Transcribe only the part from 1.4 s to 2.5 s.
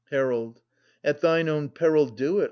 own peril do it